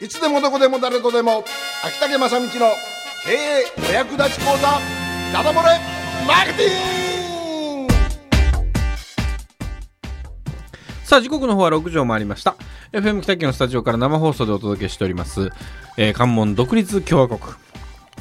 [0.00, 1.44] いつでもどこでも誰とでも
[1.84, 2.50] 秋竹正道の
[3.24, 4.78] 経営お役立ち講座
[5.32, 5.80] ダダ漏れ
[6.24, 7.92] マーケティング。
[11.02, 12.54] さあ時刻の方は6時を回りました。
[12.92, 15.50] FM 北九のスタジオから生放送でお届けしております、
[15.96, 17.40] えー関門独立共和国。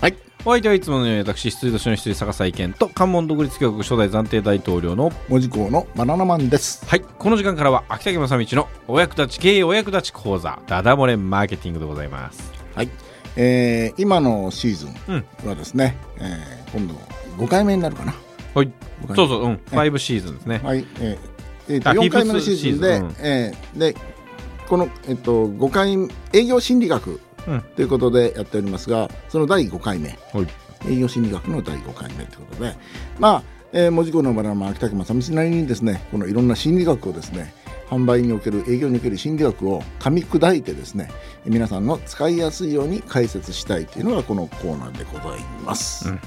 [0.02, 0.18] はい
[0.48, 6.86] お相手はいつものように私羊年の一人坂井健と関門独立共和国初代暫定大統領の文字工のバナナマンです。
[6.86, 12.50] はいこの時間からは秋竹正道のお役立ち経営お役立ち講座ダダ漏れマーケティングでございます。
[12.76, 12.90] はい、
[13.36, 15.26] えー、今のシーズうん。
[15.44, 16.94] ンはですね、えー今度
[17.44, 18.14] 5回目になるかな。
[18.56, 18.72] はい。
[19.18, 19.62] そうそううん。
[19.72, 20.62] 5シーズンですね。
[20.64, 22.80] はい、えーえーとあ4回目のシーズン。
[22.80, 23.96] でフィフスシえーで
[24.70, 25.98] この、えっと5回
[26.32, 27.27] 営業心理学うん
[27.76, 30.10] ということでやっておりますがその第5回目。
[30.34, 30.48] はい。
[30.88, 32.76] 営業心理学の第5回目ということで。
[33.18, 37.54] まあ、えー、文字工のバナナマン秋竹正道なりにですねこのいろんな心理学をですね
[37.90, 41.10] 販売における営業における心理学を噛み砕いてですね
[41.46, 46.20] 皆さんの使いやすいように解説したいというのがこのコーナーでございます、うん。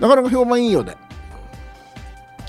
[0.00, 0.96] なかなか評判いいようで。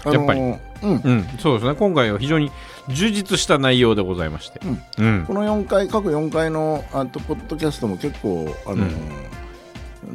[0.04, 0.40] あのーやっぱり。
[0.40, 0.60] うん。
[0.82, 1.26] うん。
[1.40, 1.76] そうですね。
[1.76, 2.52] 今回は非常に
[2.92, 4.60] 充実した内容でございまして。
[5.00, 5.26] うん。
[5.26, 8.86] この4回過去4回のあとポッドキャストも結構あの、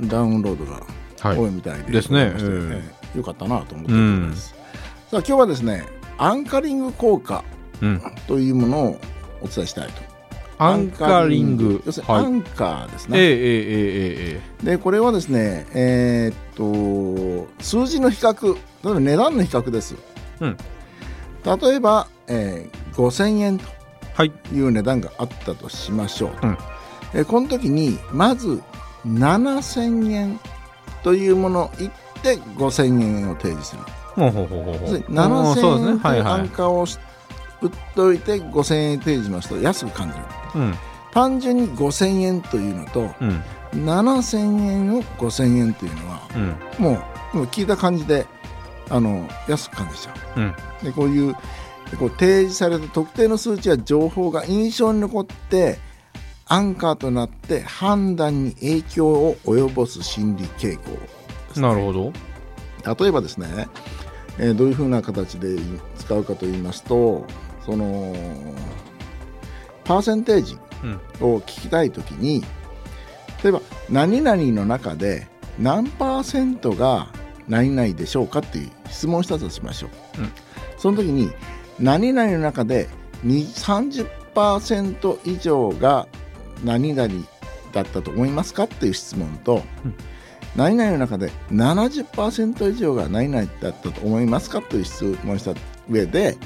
[0.09, 0.83] ダウンロードが
[1.21, 1.39] はい。
[1.39, 2.33] 多いみたいで,、ですね。
[2.37, 2.73] えうん。
[2.73, 4.49] えよかったなと思っております、
[5.11, 5.85] さあ今日はですね
[6.19, 7.43] アンカリング効果
[7.81, 8.03] うん。
[8.27, 9.01] というものを
[9.41, 10.03] お伝えしたいと。
[10.59, 11.83] アンカリング。
[11.85, 12.25] 要するにはい。
[12.25, 13.41] アンカーですね、えええええ
[14.37, 18.55] ええでこれはですねえーっと数字の比較。
[18.85, 19.97] 例えば値段の比較です、
[20.41, 20.57] うん。
[21.45, 23.65] 例えば、えー5000円と
[24.15, 24.33] はい。
[24.53, 26.59] いう値段があったとしましょうと、うん。
[27.15, 28.63] えーこの時にまず
[29.07, 30.41] 7000円
[31.03, 33.83] というものを言って5000円を提示する。
[34.15, 34.81] ほうほうほうほうほう。
[34.83, 36.99] 要するに7000そうです円というアンねはいはいカーをし
[37.63, 40.25] 売っといて5000円提示しますと安く感じる。
[40.55, 40.75] うん。
[41.13, 43.43] 単純に5000円というのとうん。
[43.73, 46.57] 7000円を5000円というのはうん。
[46.83, 47.03] も
[47.35, 48.27] うもう聞いた感じで
[48.89, 50.41] あの安く感じちゃう。
[50.41, 50.55] うん。
[50.83, 51.35] でこういう
[51.99, 55.79] こう提示された特定の数値や情報が印象に残って
[56.47, 61.63] アンカーとなって判断に影響を及ぼす心理傾向ね。
[61.63, 62.13] なるほど。
[63.01, 63.69] 例えばですね、
[64.39, 65.57] えーどういうふうな形で
[65.97, 67.25] 使うかと言いますと
[67.65, 68.15] その
[69.85, 71.01] パーセンテージうん。
[71.21, 72.45] を聞きたいときに
[73.43, 75.27] 例えば何々の中で
[75.59, 77.09] 何パーセントが
[77.49, 80.33] 何々でしょうかっていう質問をしたとしましょう、うん。
[80.77, 81.31] その時に
[81.79, 82.89] 何々の中で
[83.23, 86.07] に30%以上が
[86.65, 87.13] 何々
[87.73, 89.95] だったと思いますかっていう質問と、うん。
[90.55, 95.53] 何々の中で70%以上が何々だったと思いますかという質問をした
[95.91, 96.39] 上で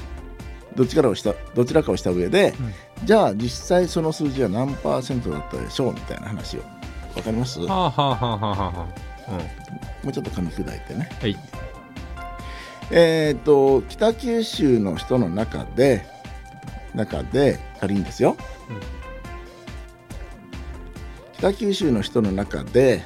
[0.75, 2.53] どちらかをしたどちらかをした上で、
[3.05, 6.61] じゃあ実際その数字は何パーセントだったでしょうみたいな話を。
[7.15, 7.59] わかります？
[7.59, 8.71] もはあはあはあはあはあ。
[8.71, 8.87] は
[9.27, 9.31] あ
[10.03, 10.09] うん。
[10.09, 11.09] うちょっと噛み砕いてね。
[11.21, 11.37] はい
[12.91, 16.05] えっ、と北九州の人の中で
[16.93, 18.35] 中で仮にですよ、
[18.69, 18.79] うん。
[21.33, 23.03] 北九州の人の中で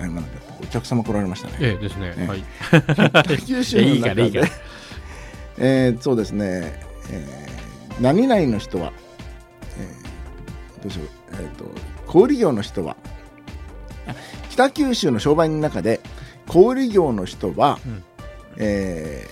[0.00, 0.30] あ今なんか
[0.62, 1.56] お客様来られましたね。
[1.60, 2.14] ええですね。
[2.16, 2.26] ええ。
[2.26, 2.44] はい。
[3.24, 4.46] 北九州の中で いいから
[5.58, 7.52] えーそうですね、えー
[8.00, 8.90] 何々の人は、
[9.78, 11.66] えーどうしよう、えー、と
[12.06, 12.96] 小売業の人は
[14.08, 14.14] あ
[14.48, 16.00] 北九州の商売人の中で
[16.48, 18.02] 小売業の人は、うん
[18.56, 19.28] え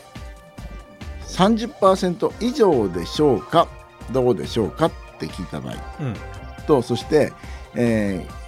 [1.22, 3.68] ー、30%以上でしょうか
[4.12, 5.74] どうでしょうかって聞いた場合。
[6.00, 6.16] うん。
[6.66, 7.32] とそして、
[7.74, 8.40] えー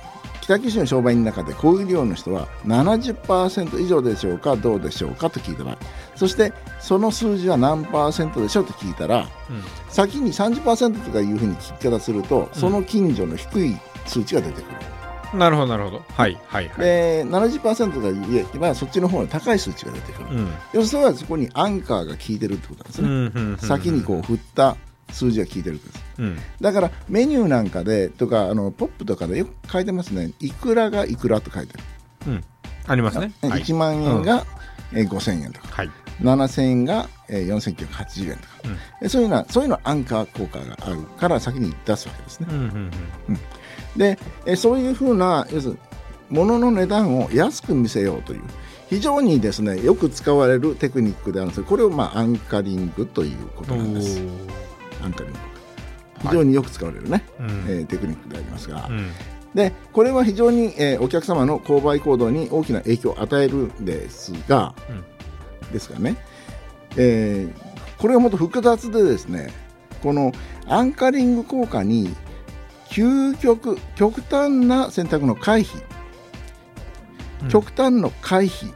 [0.42, 5.78] 北九州の商売人の中で小売業の人は70%以上でしょうかどうでしょうかと聞いた場合。
[6.16, 9.62] そしてその数字は何パーセントでしょうと聞いたらうん。
[9.88, 14.76] 先に30%とかいうふうに聞き方するとその近所の低い数値が出てくる、
[15.34, 16.04] なるほどなるほど。
[16.14, 16.78] はいはいはい。
[16.78, 20.52] で70%が言えばそっちの方が高い数値が出てくる、うん。
[20.72, 24.76] 要するにそこにアンカーが効いてるってことなんですうね、んうん先にこう振った
[25.10, 26.04] 数字が効いてるんです。
[26.18, 26.38] うん。
[26.60, 30.32] だからメニューなんかでとかあのポップとかでよく書いてますね。
[30.40, 31.74] いくらがいくらと書いて
[32.22, 32.44] ある、うん。
[32.86, 33.32] ありますね。
[33.42, 33.62] あはい。
[33.62, 34.44] 1万円が、
[34.92, 35.68] えー5000円とか。
[35.70, 35.90] はい。
[36.20, 38.76] 7000円が、えー4980円とか、うん。
[39.02, 42.46] えそういうのはそういうのはアンカー効果があるから先に出すわけですね。
[42.50, 42.56] うん。
[42.58, 43.38] うん
[43.96, 45.78] で、えそういうふうな要するに
[46.30, 48.42] 物の値段を安く見せようという
[48.88, 51.62] 非常にですねよく使われるテクニックであるんです。
[51.62, 54.20] がこれを、まあ、アンカリングということうんなんです。
[55.00, 55.38] おアンカリング。
[56.22, 59.10] 非常によく使われるね、ーうんえーテクニックでありますが、うん。
[59.54, 64.74] でこれは非常に、えーお客様の購買行動に大きな影響を与えるんですが、
[65.72, 66.16] ですからね、
[66.96, 69.52] えーこれはもっと複雑でですね
[70.02, 70.32] この
[70.66, 72.12] アンカリング効果に
[72.92, 75.82] 究極極端な選択の回避、
[77.42, 77.48] うん。
[77.48, 78.72] 極端の回避。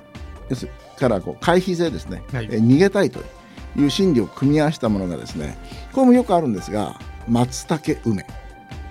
[0.49, 0.67] です
[0.99, 2.47] からこう回避性ですね、はい。
[2.47, 3.21] えー逃げたいと
[3.77, 5.59] いう心理を組み合わせたものがですね
[5.93, 6.99] これもよくあるんですが
[7.29, 8.27] 松茸梅。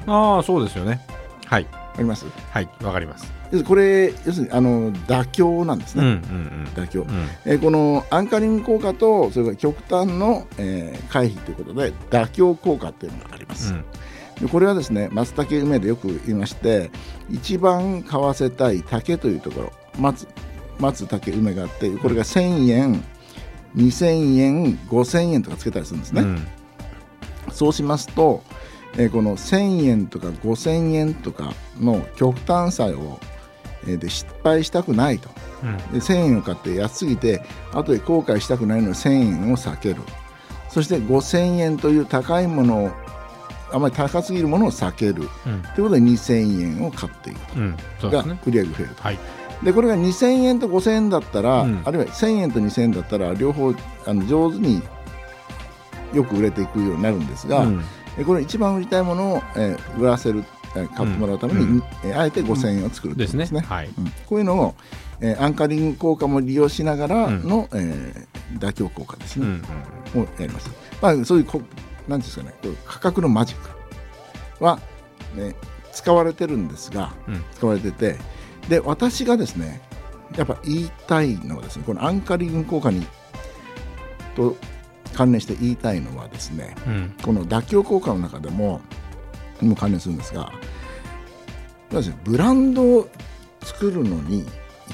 [0.05, 1.01] ああそうですよね。
[1.45, 1.67] はい。
[1.71, 2.25] あります？
[2.51, 3.33] はいわかります。
[3.63, 6.65] これ要するにあの妥協なんですうんうね、ん。
[6.75, 7.09] 妥協、うん。
[7.45, 13.81] えーこのアンカリング効果とそれから極端の、えー回避ということで妥協効果っていうのがあります、うん。
[13.81, 13.87] で
[14.51, 16.91] これはですね松茸梅でよく言いまして
[17.29, 20.27] 一番買わせたい竹というところ松
[20.79, 23.03] 松茸梅があってこれが1000円
[23.75, 26.47] 2000円5000円とかつけたりするんですね、うん。
[27.51, 28.43] そうしますと、
[28.97, 33.19] えーこの1000円とか5000円とかの極端さを、
[33.83, 35.29] えーで失敗したくないと。
[35.63, 35.77] うん。
[35.77, 37.41] で1000円を買って安すぎて
[37.73, 40.01] 後で後悔したくないので1000円を避ける。
[40.69, 42.91] そして5000円という高いものを
[43.75, 45.23] あまり高すぎるものを避ける。
[45.45, 45.61] うん。
[45.75, 47.59] ということで2000円を買っていくと。
[47.59, 47.77] うん。
[47.99, 49.03] そうでが売り上げが増えると。
[49.03, 49.19] はい。
[49.63, 51.81] でこれが2000円と5000円だったら、うん。
[51.83, 53.73] あるいは1000円と2000円だったら両方
[54.05, 54.81] あの上手に
[56.13, 57.83] よく売れていくようになるんですが、うん。
[58.17, 60.45] えこれ一番売りたいものを、えー売らせる、
[60.77, 61.83] えー買ってもらうために、うん。
[62.05, 63.59] えーあえて5000円を作るというですことですね。
[63.59, 63.89] ねはい。
[63.97, 64.05] うん。
[64.25, 64.75] こういうのを、
[65.19, 68.25] えーアンカリング効果も利用しながらの、えー
[68.59, 69.67] 妥協効果ですうんね、
[70.15, 70.21] うん。
[70.21, 70.69] をやります。
[71.01, 71.45] まあ、そういう
[72.05, 74.79] こなんていうんですかねこういう価格のマジックは、
[75.35, 75.55] ね、
[75.91, 77.43] 使われてるんですがうん。
[77.53, 78.15] 使われてて
[78.69, 79.81] で私がですね
[80.35, 83.05] やっぱ言いたいのはですねこのアンカリング効果に
[84.35, 84.55] と
[85.13, 87.15] 関連して言いたいのはですねうん。
[87.23, 88.81] この妥協効果の中でも
[89.61, 90.51] にも関連するんですが
[92.23, 93.09] ブランドを
[93.63, 94.45] 作るのに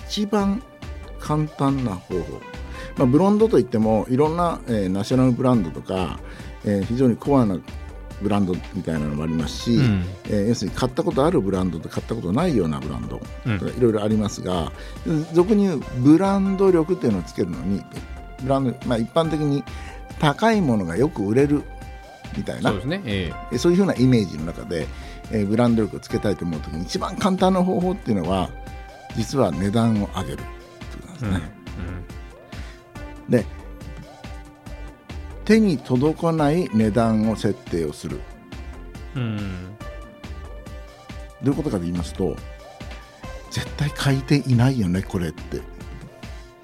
[0.07, 0.61] 一番
[1.19, 2.41] 簡単な方法、
[2.97, 6.19] まあ、ブロンドといってもいろんな、えーナショナルブランドとか、
[6.65, 7.57] えー非常にコアな
[8.21, 10.05] ブランドみたいなのもありますし、うん。
[10.25, 14.71] えー要するに買ったことあるブランドと買ったことないようなブランドいろいろありますが、
[15.33, 17.81] 俗に言うブランド力っていうのをつけるのに
[18.43, 19.63] ブランド、まあ、一般的に
[20.19, 21.63] 高いものがよく売れる
[22.37, 23.01] みたいなそうですね。
[23.05, 23.57] ええ。
[23.57, 24.87] そういうふうなイメージの中で、
[25.31, 28.49] えーブランド力をつけたいと思うときに一番簡単な方法っていうのは
[29.15, 30.43] 実は値段を上げるって
[31.01, 31.51] ことなんです
[33.29, 33.31] えうん。
[33.31, 33.43] ね。
[33.43, 33.45] で
[35.45, 38.19] 手に届かない値段を設定をする。
[39.15, 39.21] うん。
[39.23, 39.77] うん
[41.43, 42.35] どういうことかと言いますと
[43.49, 45.59] 絶対買い手いないよねこれって、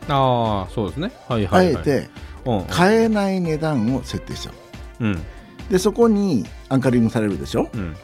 [0.08, 1.12] ああそうですね。
[1.28, 1.76] はいはいはい。
[1.78, 2.10] あえて
[2.46, 2.64] うん。
[2.66, 4.52] 買えない値段を設定しちゃ
[5.00, 5.06] う。
[5.06, 5.24] うん。
[5.72, 7.96] でそこにアンカリングされるでしょ、うん。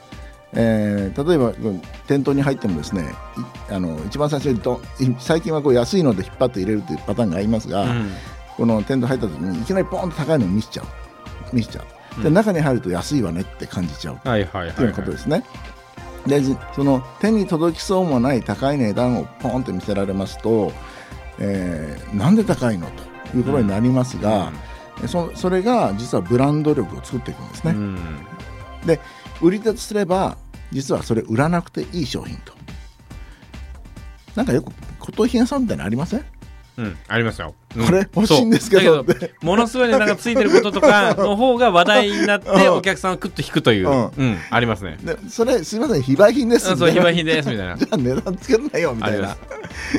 [0.53, 3.03] えー例えばうん店頭に入ってもですね
[3.69, 8.11] いあの一番最初にどい最近はこう安いので引っ張って入れるというパターンがありますが、うん
[8.57, 10.85] この店頭入った時にいきなりポーンと高いのを見せちゃう。
[11.55, 11.81] 見せちゃ
[12.19, 12.21] う。
[12.21, 12.33] で、うん。
[12.33, 14.19] 中に入ると安いわねって感じちゃう。
[14.23, 14.89] はいはいはいとい。
[14.89, 15.44] うことですね。
[16.27, 20.71] でじその手に届きそうもない高い値段をポンって見せられますと、
[21.39, 22.88] えーなんで高いの
[23.31, 24.51] ということになりますが、
[25.07, 27.71] そそれが実はブランド力を作っていくんですね。
[27.71, 27.97] うん。
[28.85, 28.99] で
[29.41, 30.38] 売り手とすれば
[30.71, 32.53] 実はそれ売らなくていい商品と。
[34.35, 36.25] なんかよく骨董品屋さんみたいなのありません？
[36.77, 37.53] うん、ありますよ。
[37.75, 37.85] うん。
[37.85, 39.05] これ欲しいんですけど。
[39.41, 42.73] ものすごい値段がついてることとか の方が話題になって、うん。
[42.77, 44.11] お客さんをクッと引くという、うん。
[44.17, 44.97] うん、ありますね。
[45.03, 47.11] でそれすみません非売品ですあそう、非みたいな。
[47.11, 47.77] 売品です、みたいな。
[47.77, 47.85] じ。
[47.85, 49.37] ゃあ値段つけるなよみたいな。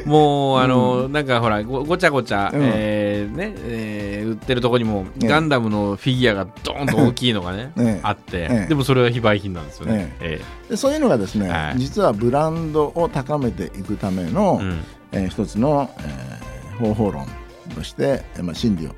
[0.04, 2.60] もう、あの、なんかほら、ごごちゃごちゃ、うん。
[2.62, 10.14] えーね、えー売ってるとこにも、ええガンダムのフィギュアがドーンと大きいのがね、え えあって、ええでもそれは非売品なんですよね。
[10.20, 10.40] え
[10.70, 11.78] でそういうのがですね、はい。
[11.78, 14.84] 実はブランドを高めていくための、えうん。
[15.12, 16.33] えー一つの、えー
[16.74, 17.26] 方法論
[17.74, 18.94] として、えーまあ、心理を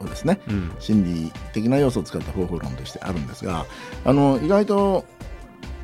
[0.00, 0.72] をですねうん。
[0.78, 3.66] 心理的な要素を使った方法論としてあるんですが
[4.04, 5.04] あの意外と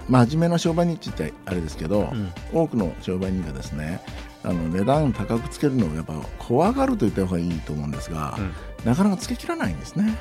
[0.08, 2.32] 真面目な商売人ってあれですけど、うん。
[2.52, 4.02] 多くの商売人がですね
[4.42, 8.52] あの値段を高くつけるのをやっぱ怖がると言った方がいいと思うんですが、うん。
[8.84, 10.18] なかなかつけきらないんですね。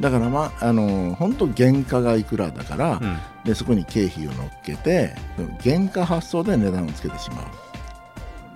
[0.00, 3.18] だからまああの本当原価がいくらだから、うん。
[3.44, 5.14] でそこに経費を乗っけて
[5.62, 7.44] 原価発送で値段をつけてしまう。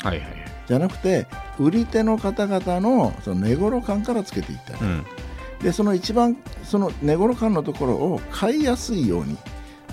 [0.07, 0.50] はいはいはい。
[0.71, 1.27] じゃなくて
[1.59, 5.05] 売り手の方々のその値頃感からつけていったり、うん。
[5.61, 9.37] でその一番その値頃感のところを買いやすいように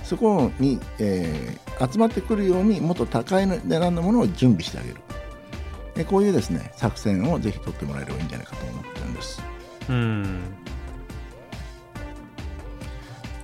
[0.04, 4.96] そこに、えー集まってくるようにもっと高い値段のものを準備してあげる。
[5.94, 9.44] でこういうですね作戦をぜひ取ってもらえればいいんじゃないかと思ってるんです。
[9.90, 10.44] うん。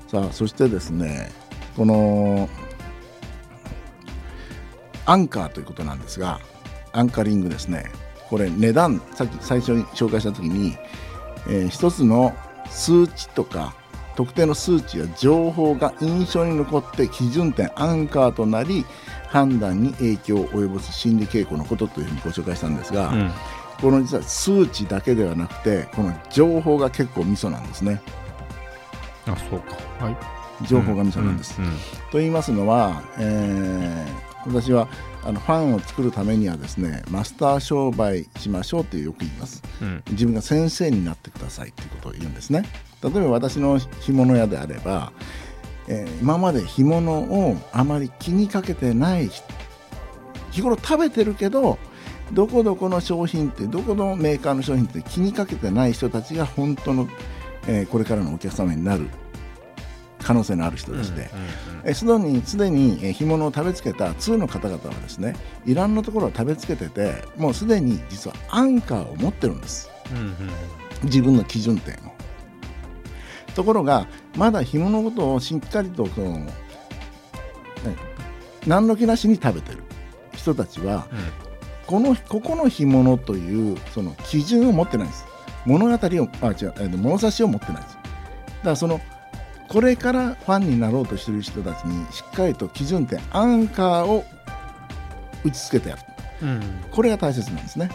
[0.07, 1.31] さあそしてですね
[1.75, 2.49] この
[5.05, 6.39] アンカーということなんですが
[6.93, 7.91] アンカリングですね。
[8.29, 10.77] これ値段さっき最初に紹介した時に、
[11.47, 12.33] えー一つの
[12.69, 13.75] 数値とか
[14.15, 18.85] 特定の数値や情報が印象に残って基準点アンカーとなり
[19.27, 23.31] 判断に影響を及ぼす心理傾向のことというふうにご紹介したんですが、うん。
[23.81, 28.01] この実は数値だけではなくてこの情報が結構ミソなんですね。
[29.25, 30.05] あそうか。
[30.05, 30.17] はい。
[30.67, 31.59] 情報がミソなんです。
[31.59, 31.71] うんうん。
[32.12, 34.88] と言いますのは、えー私は
[35.23, 39.63] あのファンを作るためにはですねマスター商売しましょうってよく言います。
[39.81, 40.03] うん。
[40.12, 42.63] 自分が先生になってくださいっていうことを言うんですね。
[43.03, 45.12] 例えば私の干物屋であれば、
[45.88, 49.43] えー今まで干物をあまり気にかけてない人
[50.51, 51.77] 日頃食べてるけど
[52.31, 57.09] どこどこの商品ってどこのメーカーの商品って気にかけてない人たちが本当の、
[57.67, 59.09] えーこれからのお客様になる
[60.24, 61.03] 可能性のある人で。
[61.03, 61.30] して、
[61.84, 69.89] えーすでにすでにえー干物を食べつけた通の方々はですねいろんなところを食べつけててもうすでに実はアンカーを持ってるんです。
[70.12, 70.36] うんうん
[71.03, 71.98] 自分の基準点を。
[73.56, 76.53] ところがまだ干物のことをしっかりとその、ね、
[78.65, 79.84] 何の気なしに食べてる。
[80.36, 81.08] 人たちは
[81.86, 85.25] このここの干物というその基準を持ってないんです。
[85.65, 87.96] 物語をあ違うえー物差しを持ってないんです。
[87.96, 89.00] だからその
[89.74, 94.24] これからファンになろうとしている人たちにしっかりと基準点アンカーを
[95.44, 96.01] 打ち付けてやる。
[96.44, 96.50] うん。
[96.50, 96.62] うん
[96.92, 97.89] これが大切なんですね。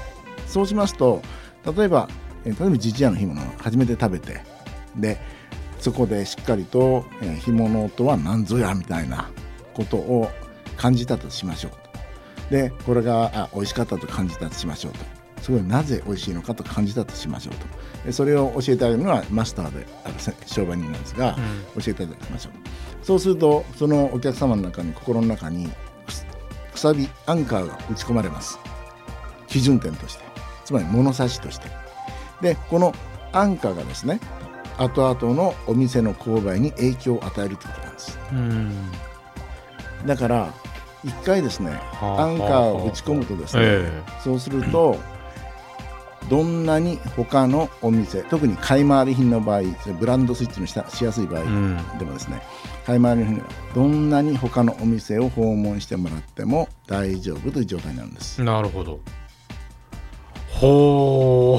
[0.48, 1.22] そうしますと
[1.64, 2.08] 例えば、
[2.44, 4.40] えー例えばジジアの干物を初めて食べて
[4.96, 5.20] で
[5.78, 9.30] そこでしっかりと、えー干物とは何ぞやみたいな
[9.74, 10.28] ことを
[10.76, 11.78] 感じたとしましょうと。
[12.50, 14.98] でこれがあ美味しかったと感じたとしましょうと。
[15.42, 17.60] それをなぜ美味しいのかと感じたとしましょうと。
[17.60, 17.68] で
[18.10, 21.36] それを教えてあげるのはマスターであるせ商売人なんですが、
[21.76, 22.52] 教えていただきましょう。
[23.02, 25.68] そうするとそのお客様の中に心の中に
[26.72, 28.58] くさびアンカーが打ち込まれます。
[29.46, 30.24] 基準点として。
[30.64, 31.68] つまり物差しとして。
[32.40, 32.94] でこの
[33.32, 34.20] アンカーがですね
[34.76, 38.18] 後々のお店の購買に影響を与えるということなんです。
[38.32, 38.92] うん。
[40.06, 40.54] だから
[41.04, 44.02] 一回ですねはあアンカーを打ち込むとですね、え。
[44.22, 44.96] そうすると
[46.28, 49.62] どんなに他のお店特に買い回り品の場合
[49.98, 51.76] ブランドスイッチのししやすい場合うん。
[51.98, 52.42] でもですね
[52.84, 53.42] 買い回り品
[53.74, 58.42] どんなに他のお店を訪問してもらっても大丈夫という状態になるんです。
[58.42, 59.00] なるほど。
[60.48, 61.58] ほ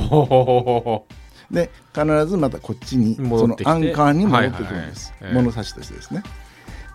[1.09, 6.21] うで必ずまたこっちにそのアンカーに戻ってくるんです、物差しとしてですね。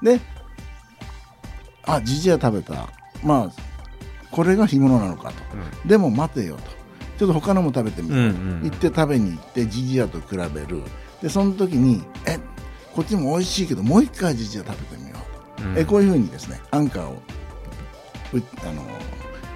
[0.02, 0.20] で
[1.84, 2.88] あジジア食べた。
[3.22, 3.52] まあ
[4.30, 5.34] これが干物なのかと。
[5.88, 6.62] でも待てよと
[7.18, 8.60] ちょっと他のも食べてみよう、うんうん。
[8.64, 10.82] 行って食べに行ってジジアと比べる。
[11.22, 12.38] でその時にえ
[12.94, 15.16] こっちも美味しいけどもう一回ジジア食べてみよ
[15.58, 15.62] う。
[15.62, 15.78] と、うん。
[15.78, 17.12] えこういうふうにですねアンカーを
[18.32, 18.88] うあのこ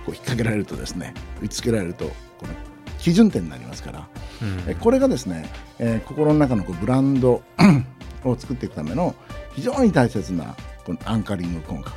[0.08, 2.12] う引っ掛けられるとですね打ち付けられるとこ
[2.46, 2.48] の
[2.98, 4.08] 基準点になりますから。
[4.42, 4.64] うん。
[4.70, 7.42] えこれがですね、えー心の中のこうブランド
[8.24, 9.14] を作っていくための
[9.54, 11.92] 非常に大切なこのアンカリング効果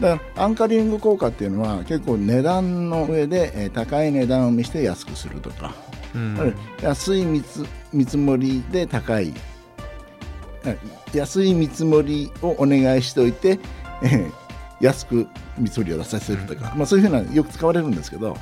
[0.00, 5.74] だからアンカリング効果っていうのは結構値段の上で、えー高い値段を見せて安くするとか、
[6.14, 6.54] うん。
[6.82, 9.32] 安い見積見積もりで高い
[10.64, 10.78] え
[11.14, 13.58] 安い見積もりをお願いしておいて、
[14.02, 14.32] えー
[14.78, 15.26] 安く
[15.56, 18.36] 見積もりを出させるとか、まあ、そういうふうなよく使われるんですけど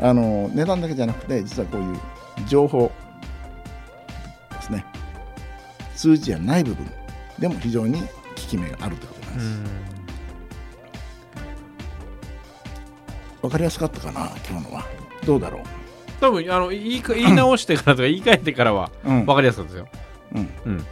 [0.00, 1.98] あの値段だけじゃなくて実はこういう
[2.48, 2.90] 情報
[4.50, 4.84] ですね。
[5.94, 6.90] 数字じゃない部分
[7.38, 9.46] でも非常に効き目があるということなんです。
[9.46, 9.97] うん
[13.42, 14.84] わかりやすかったかな今日のは。
[15.24, 15.62] どうだろう。
[16.20, 19.26] 多分あの言いか言い直してからとか言い換えてからはうん。
[19.26, 19.88] 分かりやすかったですよ。
[20.34, 20.50] うん。
[20.66, 20.86] うん。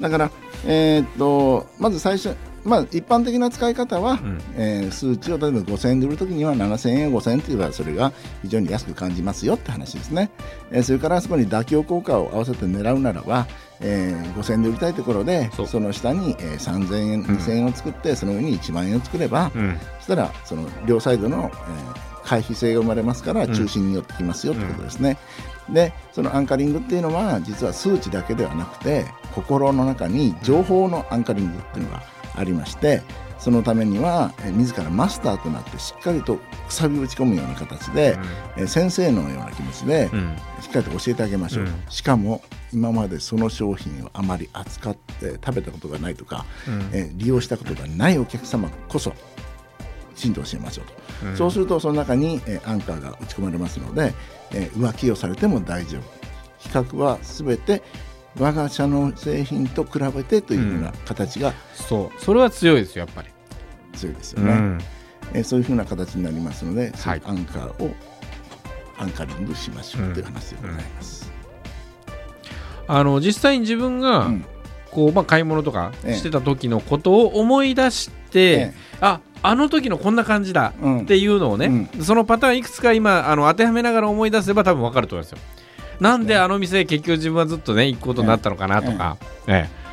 [0.00, 0.30] だから、
[0.66, 4.40] えーっとまず最初、まあ、一般的な使い方は、ん。
[4.56, 10.30] えー数値を例えば5000円で売るときには7000円5000円といえばそれが非常に安く感じますよって話ですね、
[10.70, 13.46] えーそれからそこに妥協効果を合わせて狙うならば、
[13.80, 19.78] えー5000円で売りたいところでその下に、えー3000円2000円を作って、その上に1万円を作れば、うん。
[19.98, 25.18] そしたらその両サイドの、えー回避性が生まれますから中心に寄ってきますよということですね。
[25.68, 29.04] でそのアンカリングっていうのは実は数値だけではなくて
[29.34, 32.02] 心の中に情報のアンカリングっていうのが
[32.36, 33.02] ありまして
[33.38, 38.16] そのためには、えー自らマスターとなってしっかりとくさび打ち込むような形で、
[38.56, 40.36] えー先生のような気持ちで、うん。
[40.62, 41.74] しっかりと教えてあげましょう、うん。
[41.90, 46.88] しかも今までその商品をあまり扱って食べたことがないとか、うん。
[46.92, 49.12] えー利用したことがないお客様こそ
[50.14, 50.86] きちんと教えましょう
[51.22, 51.36] と、うん。
[51.36, 54.14] そうするとその中に、えーアンカーが打ち込まれますので、
[54.52, 56.02] えー浮気をされても大丈夫。
[56.58, 57.82] 比較は全て
[58.38, 62.20] 我が社の製品と比べてというふうな形がそう。
[62.20, 63.28] それは強いですよやっぱり。
[63.96, 64.78] 強いですよね、うん。
[65.32, 67.22] えーそういうふうな形になりますので、はい。
[67.24, 67.94] アンカーを
[68.98, 71.32] アンカリングしましょうという話でございます。
[72.86, 74.44] あの実際に自分が、うん。
[74.90, 76.14] こうまあ、買い物とかええ。
[76.14, 78.74] してた時のことを思い出して、ええ。
[79.00, 85.38] ああの時のこんな感じだうんっていうのをね、そのパターンいくつか今あの当てはめながら思い出せば多分分かると思いますよ。
[86.00, 89.84] なんであの店結局自分はずっとね行くことになったのかなとか、ええ。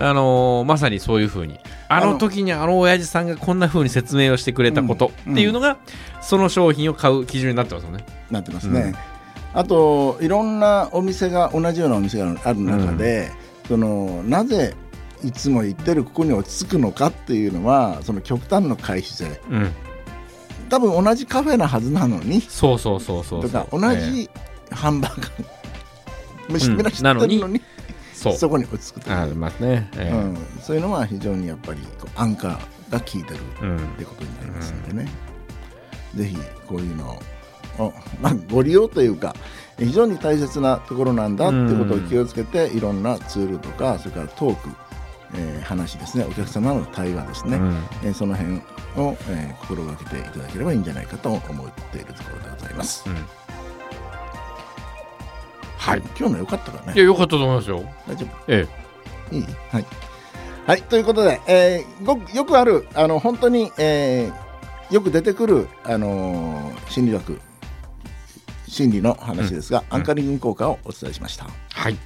[0.00, 1.58] あのーまさにそういうふうに。
[1.88, 5.78] あの時にあの親父さんがこんなふうに説明をしてくれたことうんっていうのが、
[6.20, 8.04] その商品を買う基準になってますよね。
[8.30, 8.94] なってますね、
[9.54, 13.30] あといろんなお店が同じようなお店がある中で、
[13.66, 14.74] そのなぜ
[15.24, 19.72] いつも行ってるここに落ち着くのかっていうのはその極端の回避性うん、
[20.68, 22.42] 多分同じカフェなはずなのに。
[22.42, 23.64] そうそうそうそうとそう。
[23.64, 24.28] か同じ
[24.72, 25.44] ハンバーガー、
[26.48, 26.80] みうん。
[26.80, 27.60] んな知ってるのに,、
[28.14, 28.36] そう。
[28.36, 29.16] そこに落ち着くと。
[29.16, 29.88] ありますね。
[29.96, 30.16] ええ。
[30.16, 33.76] うん、そういうのは非常にやっぱりこうアンカーが効いてるうん。
[33.76, 35.08] ってことになりますんでね、
[36.14, 37.18] ぜひこういうの
[37.78, 39.36] を、 まあ、ご利用というか
[39.78, 44.70] 非常に大切なところなんだってことを気をつけて、いろんなツールとかそれからトーク、
[45.34, 46.24] えー話ですね。
[46.28, 47.76] お客様の対話ですね、うん。
[48.02, 48.56] えーその辺
[48.96, 51.40] を、えー心がけていただければいいんじゃないかと思っ
[51.92, 53.04] ているところでございます。
[53.06, 53.16] うん
[55.88, 57.82] はい今日の良かったかねいや、よかったと思いますよ。
[58.06, 58.28] 大丈夫？
[58.48, 58.66] え
[59.32, 59.36] え。
[59.36, 59.44] いい？
[59.70, 59.86] はい。
[60.66, 67.40] はい、ということで、えーごくよくある、あの本当に、えーよく出てくる、あのー心理学、
[68.66, 71.46] 心理の話ですが、うんアンカリング効果をお伝えしました。
[71.72, 71.96] はい。